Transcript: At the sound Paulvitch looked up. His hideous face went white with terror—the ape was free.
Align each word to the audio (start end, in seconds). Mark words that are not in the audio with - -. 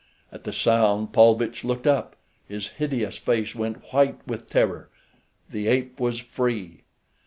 At 0.31 0.45
the 0.45 0.51
sound 0.51 1.13
Paulvitch 1.13 1.63
looked 1.63 1.85
up. 1.85 2.15
His 2.47 2.69
hideous 2.69 3.19
face 3.19 3.53
went 3.53 3.93
white 3.93 4.17
with 4.27 4.49
terror—the 4.49 5.67
ape 5.67 5.99
was 5.99 6.17
free. 6.17 6.81